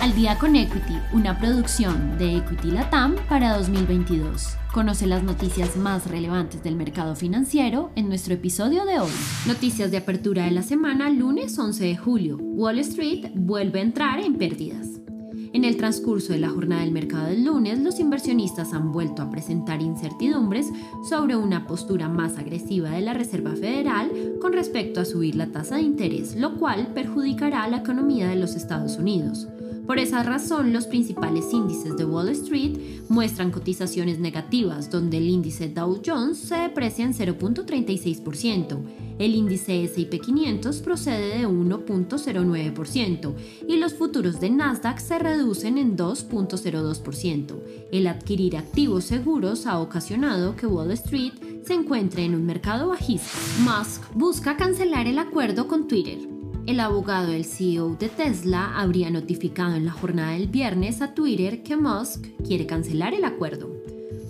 Al 0.00 0.14
día 0.14 0.38
con 0.38 0.56
Equity, 0.56 0.94
una 1.12 1.38
producción 1.38 2.16
de 2.16 2.38
Equity 2.38 2.70
Latam 2.70 3.16
para 3.28 3.58
2022. 3.58 4.56
Conoce 4.72 5.06
las 5.06 5.22
noticias 5.22 5.76
más 5.76 6.06
relevantes 6.06 6.62
del 6.62 6.74
mercado 6.74 7.14
financiero 7.14 7.90
en 7.96 8.08
nuestro 8.08 8.32
episodio 8.32 8.86
de 8.86 8.98
hoy. 8.98 9.10
Noticias 9.46 9.90
de 9.90 9.98
apertura 9.98 10.46
de 10.46 10.52
la 10.52 10.62
semana, 10.62 11.10
lunes 11.10 11.58
11 11.58 11.84
de 11.84 11.96
julio. 11.98 12.38
Wall 12.38 12.78
Street 12.78 13.26
vuelve 13.34 13.80
a 13.80 13.82
entrar 13.82 14.20
en 14.20 14.38
pérdidas. 14.38 14.86
En 15.52 15.66
el 15.66 15.76
transcurso 15.76 16.32
de 16.32 16.38
la 16.38 16.48
jornada 16.48 16.80
del 16.80 16.92
mercado 16.92 17.26
del 17.26 17.44
lunes, 17.44 17.78
los 17.78 18.00
inversionistas 18.00 18.72
han 18.72 18.92
vuelto 18.92 19.20
a 19.20 19.30
presentar 19.30 19.82
incertidumbres 19.82 20.70
sobre 21.06 21.36
una 21.36 21.66
postura 21.66 22.08
más 22.08 22.38
agresiva 22.38 22.88
de 22.92 23.02
la 23.02 23.12
Reserva 23.12 23.54
Federal 23.54 24.10
con 24.40 24.54
respecto 24.54 25.00
a 25.00 25.04
subir 25.04 25.34
la 25.34 25.48
tasa 25.48 25.76
de 25.76 25.82
interés, 25.82 26.36
lo 26.36 26.56
cual 26.56 26.94
perjudicará 26.94 27.64
a 27.64 27.68
la 27.68 27.78
economía 27.78 28.28
de 28.28 28.36
los 28.36 28.54
Estados 28.54 28.96
Unidos. 28.96 29.46
Por 29.90 29.98
esa 29.98 30.22
razón, 30.22 30.72
los 30.72 30.86
principales 30.86 31.52
índices 31.52 31.96
de 31.96 32.04
Wall 32.04 32.28
Street 32.28 32.78
muestran 33.08 33.50
cotizaciones 33.50 34.20
negativas, 34.20 34.88
donde 34.88 35.16
el 35.16 35.28
índice 35.28 35.68
Dow 35.68 36.00
Jones 36.06 36.38
se 36.38 36.54
deprecia 36.54 37.04
en 37.04 37.12
0.36%, 37.12 38.84
el 39.18 39.34
índice 39.34 39.82
SP 39.82 40.22
500 40.22 40.76
procede 40.82 41.38
de 41.38 41.48
1.09% 41.48 43.34
y 43.66 43.78
los 43.78 43.94
futuros 43.94 44.38
de 44.38 44.50
Nasdaq 44.50 45.00
se 45.00 45.18
reducen 45.18 45.76
en 45.76 45.96
2.02%. 45.96 47.60
El 47.90 48.06
adquirir 48.06 48.58
activos 48.58 49.02
seguros 49.02 49.66
ha 49.66 49.80
ocasionado 49.80 50.54
que 50.54 50.68
Wall 50.68 50.92
Street 50.92 51.32
se 51.64 51.74
encuentre 51.74 52.24
en 52.24 52.36
un 52.36 52.46
mercado 52.46 52.90
bajista. 52.90 53.28
Musk 53.64 54.04
busca 54.14 54.56
cancelar 54.56 55.08
el 55.08 55.18
acuerdo 55.18 55.66
con 55.66 55.88
Twitter. 55.88 56.39
El 56.70 56.78
abogado 56.78 57.32
del 57.32 57.44
CEO 57.44 57.96
de 57.96 58.08
Tesla 58.08 58.78
habría 58.78 59.10
notificado 59.10 59.74
en 59.74 59.84
la 59.84 59.90
jornada 59.90 60.34
del 60.34 60.46
viernes 60.46 61.02
a 61.02 61.14
Twitter 61.14 61.64
que 61.64 61.76
Musk 61.76 62.28
quiere 62.46 62.64
cancelar 62.64 63.12
el 63.12 63.24
acuerdo. 63.24 63.74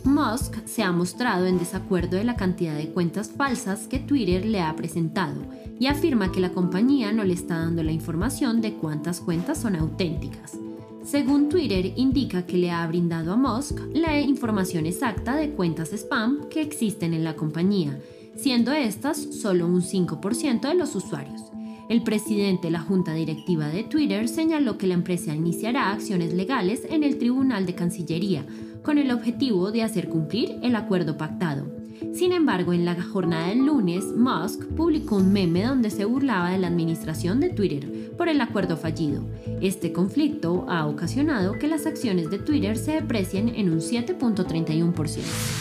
Musk 0.04 0.56
se 0.64 0.82
ha 0.82 0.90
mostrado 0.90 1.44
en 1.44 1.58
desacuerdo 1.58 2.16
de 2.16 2.24
la 2.24 2.36
cantidad 2.36 2.74
de 2.74 2.88
cuentas 2.88 3.30
falsas 3.30 3.86
que 3.88 3.98
Twitter 3.98 4.46
le 4.46 4.62
ha 4.62 4.74
presentado 4.74 5.42
y 5.78 5.88
afirma 5.88 6.32
que 6.32 6.40
la 6.40 6.48
compañía 6.48 7.12
no 7.12 7.24
le 7.24 7.34
está 7.34 7.58
dando 7.58 7.82
la 7.82 7.92
información 7.92 8.62
de 8.62 8.72
cuántas 8.72 9.20
cuentas 9.20 9.58
son 9.58 9.76
auténticas. 9.76 10.56
Según 11.04 11.50
Twitter, 11.50 11.92
indica 11.96 12.46
que 12.46 12.56
le 12.56 12.70
ha 12.70 12.86
brindado 12.86 13.34
a 13.34 13.36
Musk 13.36 13.80
la 13.92 14.18
información 14.18 14.86
exacta 14.86 15.36
de 15.36 15.50
cuentas 15.50 15.92
spam 15.92 16.48
que 16.48 16.62
existen 16.62 17.12
en 17.12 17.22
la 17.22 17.36
compañía, 17.36 18.00
siendo 18.36 18.72
estas 18.72 19.16
solo 19.18 19.66
un 19.66 19.82
5% 19.82 20.60
de 20.60 20.74
los 20.74 20.94
usuarios. 20.94 21.42
El 21.88 22.02
presidente 22.02 22.68
de 22.68 22.70
la 22.70 22.80
junta 22.80 23.14
directiva 23.14 23.68
de 23.68 23.82
Twitter 23.82 24.28
señaló 24.28 24.78
que 24.78 24.86
la 24.86 24.94
empresa 24.94 25.34
iniciará 25.34 25.90
acciones 25.90 26.32
legales 26.32 26.82
en 26.88 27.02
el 27.02 27.18
Tribunal 27.18 27.66
de 27.66 27.74
Cancillería 27.74 28.46
con 28.82 28.98
el 28.98 29.10
objetivo 29.10 29.72
de 29.72 29.82
hacer 29.82 30.08
cumplir 30.08 30.58
el 30.62 30.76
acuerdo 30.76 31.16
pactado. 31.16 31.79
Sin 32.12 32.32
embargo, 32.32 32.72
en 32.72 32.84
la 32.84 33.00
jornada 33.02 33.48
del 33.48 33.66
lunes, 33.66 34.04
Musk 34.16 34.64
publicó 34.76 35.16
un 35.16 35.32
meme 35.32 35.64
donde 35.64 35.90
se 35.90 36.04
burlaba 36.04 36.50
de 36.50 36.58
la 36.58 36.68
administración 36.68 37.40
de 37.40 37.50
Twitter 37.50 38.12
por 38.16 38.28
el 38.28 38.40
acuerdo 38.40 38.76
fallido. 38.76 39.24
Este 39.60 39.92
conflicto 39.92 40.66
ha 40.68 40.86
ocasionado 40.86 41.58
que 41.58 41.68
las 41.68 41.86
acciones 41.86 42.30
de 42.30 42.38
Twitter 42.38 42.76
se 42.76 42.92
deprecien 42.92 43.48
en 43.48 43.70
un 43.70 43.80
7.31%. 43.80 44.92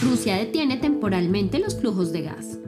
Rusia 0.02 0.36
detiene 0.36 0.76
temporalmente 0.76 1.58
los 1.58 1.78
flujos 1.78 2.12
de 2.12 2.22
gas. 2.22 2.58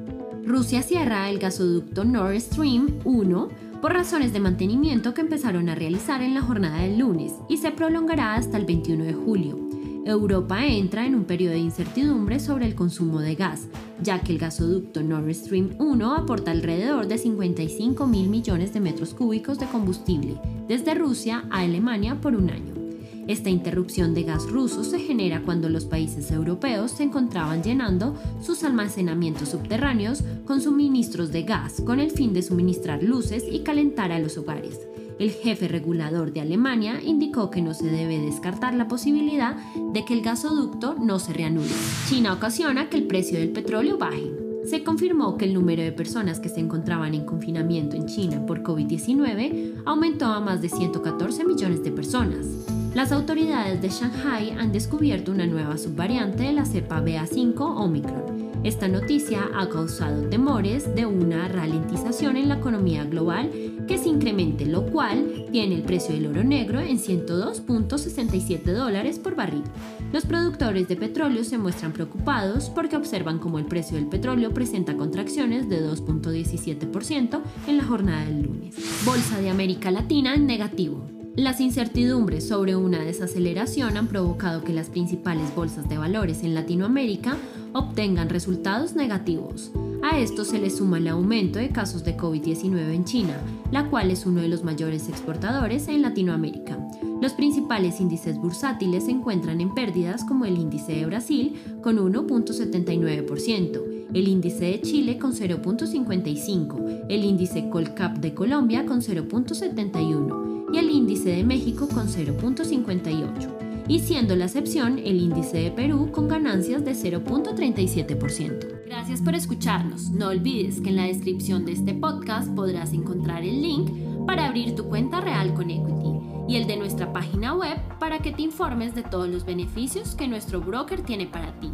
Rusia 0.45 0.83
cierra 0.83 1.31
el 1.31 1.39
gasoducto 1.39 2.05
Nord 2.05 2.41
Stream 2.41 2.98
1 3.05 3.48
por 3.81 3.92
razones 3.92 4.33
de 4.33 4.41
mantenimiento 4.41 5.12
que 5.12 5.20
empezaron 5.20 5.69
a 5.69 5.75
realizar 5.75 6.23
en 6.23 6.34
la 6.34 6.42
jornada 6.42 6.83
del 6.83 6.98
lunes 6.98 7.33
y 7.48 7.57
se 7.57 7.70
prolongará 7.70 8.34
hasta 8.34 8.57
el 8.57 8.64
21 8.64 9.05
de 9.05 9.12
julio. 9.12 9.72
Europa 10.05 10.67
entra 10.67 11.06
en 11.06 11.14
un 11.14 11.25
periodo 11.25 11.53
de 11.53 11.61
incertidumbre 11.61 12.41
sobre 12.41 12.67
el 12.67 12.75
consumo 12.75 13.20
de 13.20 13.36
gas, 13.36 13.68
ya 14.02 14.20
que 14.20 14.33
el 14.33 14.39
gasoducto 14.39 15.02
Nord 15.02 15.33
Stream 15.33 15.77
1 15.79 16.14
aporta 16.14 16.51
alrededor 16.51 17.07
de 17.07 17.18
55 17.18 18.07
mil 18.07 18.29
millones 18.29 18.73
de 18.73 18.80
metros 18.80 19.14
cúbicos 19.14 19.58
de 19.58 19.67
combustible 19.67 20.36
desde 20.67 20.95
Rusia 20.95 21.45
a 21.51 21.61
Alemania 21.61 22.20
por 22.20 22.35
un 22.35 22.51
año. 22.51 22.82
Esta 23.28 23.50
interrupción 23.50 24.14
de 24.14 24.24
gas 24.24 24.50
ruso 24.50 24.83
se 24.83 24.98
genera 24.98 25.42
cuando 25.42 25.68
los 25.68 25.84
países 25.84 26.30
europeos 26.33 26.90
se 26.90 27.05
encontraban 27.05 27.62
llenando 27.62 28.16
sus 28.40 28.64
almacenamientos 28.64 29.50
subterráneos 29.50 30.24
con 30.44 30.60
suministros 30.60 31.30
de 31.30 31.44
gas 31.44 31.80
con 31.86 32.00
el 32.00 32.10
fin 32.10 32.33
de 32.33 32.42
suministrar 32.42 33.02
luces 33.02 33.44
y 33.50 33.60
calentar 33.60 34.10
a 34.10 34.18
los 34.18 34.36
hogares. 34.38 34.80
El 35.20 35.30
jefe 35.30 35.68
regulador 35.68 36.33
de 36.33 36.40
Alemania 36.40 37.00
indicó 37.00 37.48
que 37.48 37.62
no 37.62 37.74
se 37.74 37.86
debe 37.86 38.18
descartar 38.18 38.74
la 38.74 38.88
posibilidad 38.88 39.56
de 39.92 40.04
que 40.04 40.14
el 40.14 40.22
gasoducto 40.22 40.96
no 40.98 41.20
se 41.20 41.33
reanude. 41.33 41.70
China 42.08 42.33
ocasiona 42.33 42.89
que 42.89 42.96
el 42.96 43.06
precio 43.06 43.39
del 43.39 43.50
petróleo 43.50 43.98
baje. 43.98 44.33
Se 44.64 44.83
confirmó 44.83 45.36
que 45.36 45.44
el 45.44 45.54
número 45.54 45.83
de 45.83 45.92
personas 45.92 46.40
que 46.40 46.48
se 46.48 46.60
encontraban 46.60 47.14
en 47.14 47.24
confinamiento 47.24 47.94
en 47.94 48.06
China 48.06 48.44
por 48.46 48.64
COVID-19 48.64 49.83
aumentó 49.84 50.27
a 50.27 50.40
más 50.40 50.60
de 50.60 50.68
114 50.68 51.44
millones 51.44 51.84
de 51.84 51.92
personas. 51.92 52.82
Las 52.95 53.11
autoridades 53.11 53.80
de 53.80 53.89
Shanghai 53.89 54.51
han 54.51 54.70
descubierto 54.70 55.33
una 55.33 55.47
nueva 55.47 55.79
subvariante 55.79 56.42
de 56.42 56.53
la 56.53 56.67
cepa 56.67 57.01
BA5 57.01 57.58
Omicron. 57.58 58.53
Esta 58.64 58.86
noticia 58.86 59.48
ha 59.57 59.67
causado 59.70 60.29
temores 60.29 60.95
de 60.95 61.07
una 61.07 61.48
ralentización 61.48 62.36
en 62.36 62.51
la 62.51 62.57
economía 62.57 63.05
global 63.05 63.51
que 63.89 63.97
se 63.97 64.11
incremente, 64.11 64.67
lo 64.67 64.85
cual 64.86 65.47
tiene 65.51 65.77
el 65.77 65.83
precio 65.83 66.14
del 66.14 66.27
oro 66.27 66.45
negro 66.45 66.81
en 66.81 66.98
102.67 66.98 68.63
dólares 68.63 69.19
por 69.19 69.36
barril. 69.36 69.64
Los 70.13 70.27
productores 70.27 70.86
de 70.86 70.97
petróleo 70.97 71.45
se 71.45 71.57
muestran 71.57 71.92
preocupados 71.92 72.69
porque 72.69 72.97
observan 72.97 73.39
como 73.39 73.58
el 73.58 73.64
precio 73.64 73.97
del 73.97 74.07
petróleo 74.07 74.52
presenta 74.52 74.98
contracciones 74.98 75.67
de 75.70 75.83
2.17% 75.83 77.41
en 77.69 77.77
la 77.79 77.85
jornada 77.85 78.27
del 78.27 78.42
lunes. 78.42 78.77
Bolsa 79.07 79.41
de 79.41 79.48
América 79.48 79.91
Latina 79.91 80.35
en 80.35 80.47
negativo. 80.47 81.21
Las 81.37 81.61
incertidumbres 81.61 82.47
sobre 82.47 82.77
una 82.77 83.03
desaceleración 83.03 83.97
han 83.97 84.09
provocado 84.09 84.63
que 84.63 84.75
las 84.75 84.91
principales 84.91 85.55
bolsas 85.55 85.89
de 85.89 85.97
valores 85.97 86.43
en 86.43 86.53
Latinoamérica 86.53 87.39
obtengan 87.73 88.29
resultados 88.29 88.95
negativos. 88.95 89.73
A 90.03 90.19
esto 90.19 90.45
se 90.45 90.59
le 90.59 90.69
suma 90.69 90.98
el 90.98 91.09
aumento 91.09 91.59
de 91.59 91.70
casos 91.70 92.05
de 92.05 92.19
COVID-19 92.19 92.93
en 92.93 93.07
China, 93.07 93.41
la 93.70 93.89
cual 93.89 94.11
es 94.11 94.27
uno 94.27 94.43
de 94.43 94.48
los 94.48 94.63
mayores 94.63 95.09
exportadores 95.09 95.89
en 95.89 96.03
Latinoamérica. 96.03 96.79
Los 97.23 97.33
principales 97.33 97.99
índices 97.99 98.37
bursátiles 98.37 99.07
se 99.07 99.13
encuentran 99.13 99.63
en 99.63 99.73
pérdidas 99.73 100.25
como 100.25 100.45
el 100.45 100.59
índice 100.59 100.93
de 100.93 101.07
Brasil 101.07 101.55
con 101.83 101.97
1.79%, 101.97 103.81
el 104.13 104.29
índice 104.29 104.67
de 104.67 104.83
Chile 104.83 105.17
con 105.17 105.33
0.55%, 105.33 107.07
el 107.09 107.25
índice 107.25 107.70
Colcap 107.70 108.19
de 108.19 108.35
Colombia 108.35 108.85
con 108.85 109.01
0.71% 109.01 110.42
y 110.72 110.78
el 110.78 110.90
índice 110.90 111.30
de 111.30 111.44
México 111.44 111.86
con 111.88 112.08
0.58, 112.08 113.84
y 113.88 113.98
siendo 114.00 114.34
la 114.34 114.46
excepción 114.46 114.98
el 114.98 115.20
índice 115.20 115.58
de 115.58 115.70
Perú 115.70 116.10
con 116.10 116.28
ganancias 116.28 116.84
de 116.84 116.92
0.37%. 116.92 118.86
Gracias 118.86 119.20
por 119.20 119.34
escucharnos. 119.34 120.10
No 120.10 120.28
olvides 120.28 120.80
que 120.80 120.90
en 120.90 120.96
la 120.96 121.05
descripción 121.05 121.64
de 121.64 121.72
este 121.72 121.94
podcast 121.94 122.55
podrás 122.55 122.92
encontrar 122.92 123.42
el 123.42 123.60
link 123.60 123.90
para 124.27 124.46
abrir 124.46 124.74
tu 124.74 124.84
cuenta 124.84 125.20
real 125.20 125.55
con 125.55 125.70
Equity 125.70 126.12
y 126.48 126.56
el 126.56 126.66
de 126.66 126.77
nuestra 126.77 127.12
página 127.12 127.54
web 127.54 127.78
para 127.98 128.19
que 128.19 128.32
te 128.32 128.43
informes 128.43 128.94
de 128.94 129.02
todos 129.02 129.28
los 129.28 129.44
beneficios 129.44 130.14
que 130.14 130.28
nuestro 130.28 130.60
broker 130.60 131.02
tiene 131.02 131.26
para 131.26 131.58
ti. 131.60 131.70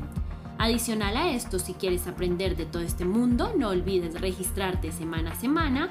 Adicional 0.59 1.17
a 1.17 1.31
esto, 1.31 1.61
si 1.61 1.75
quieres 1.75 2.09
aprender 2.09 2.57
de 2.57 2.67
todo 2.67 2.83
este 2.83 3.05
mundo, 3.05 3.53
no 3.57 3.69
olvides 3.69 4.21
registrarte 4.21 4.91
semana 4.91 5.31
a 5.33 5.37
semana 5.37 5.91